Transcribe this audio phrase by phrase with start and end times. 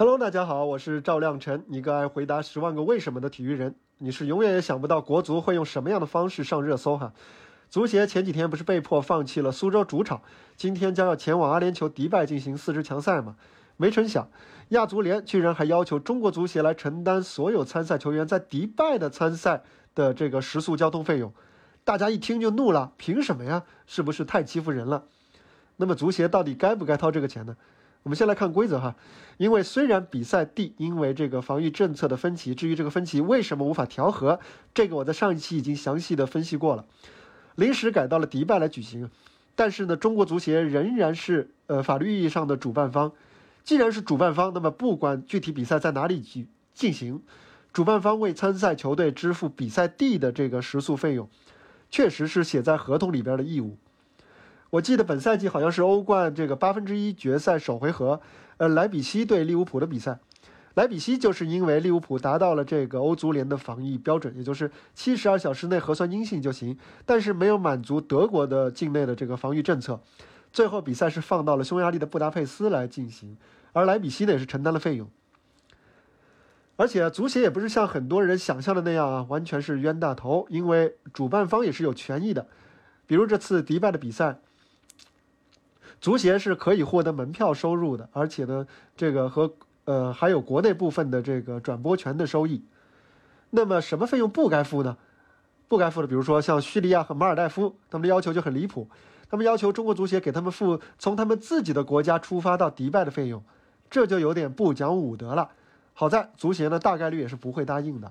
[0.00, 3.74] Hello，大家好，我是赵亮晨，一个爱回答十万个为什么的体育人。
[3.98, 7.12] 你是永远也想不到国足会用什么样的方式上热搜哈。
[7.68, 10.22] 足协前几天不是被迫放弃了苏州主场，
[10.56, 13.36] 今天将要前往阿联酋迪拜进行四支强赛吗？
[13.76, 14.30] 没成想，
[14.70, 19.62] 亚足联居然还要求中国足协来承担所有参赛球员在迪拜的参赛
[19.94, 21.30] 的这个食宿交通费用。
[21.84, 23.64] 大家一听就怒了，凭什么呀？
[23.86, 25.04] 是不是太欺负人了？
[25.76, 27.54] 那么足协到底该不该掏这个钱呢？
[28.02, 28.96] 我们先来看规则哈，
[29.36, 34.40] 因为虽然比赛地因为这个防疫政策的分歧，至于这个分歧为什么无法调和，
[34.72, 36.86] 这个我在上一期已经详细的分析过了，
[37.56, 39.10] 临时改到了迪拜来举行，
[39.54, 43.12] 但是呢，中国足协仍然是呃法律意义上的主办方，
[43.64, 47.22] 既然是主办方，那么不管具体比赛在哪里举进行，
[47.72, 51.28] 主办方为参赛球队支付比赛地的这个食宿费用，
[51.90, 53.76] 确实是写在合同里边的义务。
[54.70, 58.20] 我记得本赛季好像是欧冠这个八分之一决赛首回合，
[58.58, 60.20] 呃，莱比锡对利物浦的比赛，
[60.74, 70.00] 莱比锡就是因为利物浦达到了这个欧足联的防疫标准，也就是七十二小时内核酸阴性就行，但是没有满足德国的境内的这个防御政策，
[70.52, 73.36] 最后比赛是放到了匈牙利的布达佩斯来进行，
[73.72, 75.10] 而莱比锡呢也是承担了费用，
[76.76, 82.46] 而且足协也不是像很多人想象的那样啊，完全是冤大头，因为主办方也是有权益的，
[83.08, 84.38] 比如这次迪拜的比赛。
[86.00, 89.52] 足协是可以获得门票收入的，而且呢，这个和
[89.84, 92.64] 呃还有国内部分的这个转播权的收益。
[93.50, 94.96] 那么什么费用不该付呢？
[95.68, 98.88] 不该付的，比如说像叙利亚和马尔代夫，他们的要求就很离谱，
[99.28, 103.42] 他们要求中国足协给他们付从他们自己的国家出发到迪拜的费用，
[103.90, 105.50] 这就有点不讲武德了。
[105.92, 108.10] 好在足协呢大概率也是不会答应的。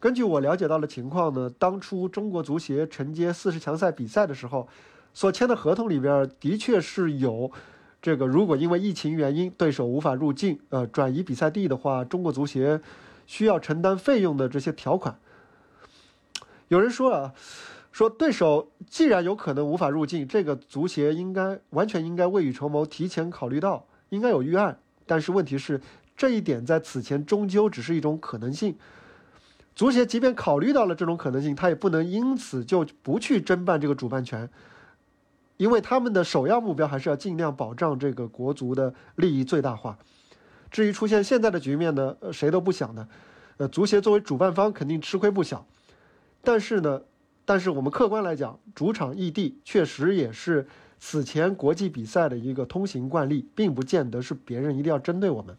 [0.00, 4.68] 根据我了解到的情况呢，当初中国足协承接四十强赛比赛的时候。
[5.16, 7.50] 所签的合同里边的确是有，
[8.02, 12.78] 这个如果因为疫情原因对手无法入境，呃，转移比赛地的话，中国足协
[13.26, 15.18] 需要承担费用的这些条款。
[16.68, 17.32] 有人说啊，
[17.92, 24.78] 说对手既然有可能无法入境，这个足协应该完全应该未雨绸缪，提前考虑到，应该有预案。
[25.06, 25.80] 但是问题是，
[26.14, 28.76] 这一点在此前终究只是一种可能性。
[29.74, 34.46] 足协即便考虑到了这种可能性，他也不能因此就不去争办这个主办权。
[35.56, 39.98] 因为他们的首要目标还是要尽量保障这个国足的利益最大化。
[40.70, 43.08] 至于出现现在的局面呢，呃，谁都不想的。
[43.56, 45.66] 呃，足协作为主办方肯定吃亏不小。
[46.42, 47.02] 但是呢，
[47.44, 50.66] 但是我们客观来讲，主场异地确实也是
[50.98, 55.56] 此前国际比赛的一个通行惯例，并不见得是别人一定要针对我们。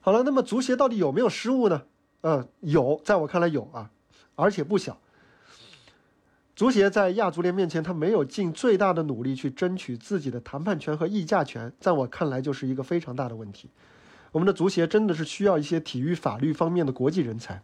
[0.00, 1.82] 好了，那么足协到底有没有失误呢？
[2.22, 3.90] 呃，有，在我看来有啊，
[4.34, 4.98] 而且不小。
[6.60, 13.70] 足协在亚足联面前，他没有尽最大的努力去争取自己的谈判权和议价权，在我看来就是一个非常大的问题。
[14.30, 17.62] 我们的足协真的是需要一些体育法律方面的国际人才，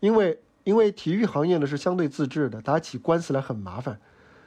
[0.00, 3.96] 因为因为体育行业呢是相对自治的，打起官司来很麻烦，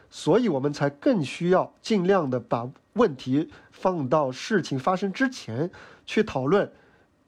[0.09, 5.71] 所以我们才更需要尽量的把问题放到事情发生之前
[6.05, 6.69] 去讨论，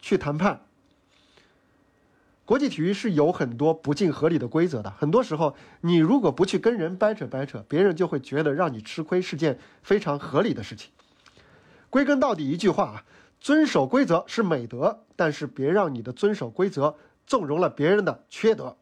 [0.02, 0.60] 去谈判。
[2.52, 10.92] 国际体育是有很多不尽合理的规则的，很多时候你如果不去跟人掰扯掰扯，别人就会觉得让你吃亏是件非常合理的事情。
[11.90, 13.06] 归根到底一句话啊，
[13.40, 18.76] 遵守规则是美德，但是别让你的遵守规则纵容了别人的缺德。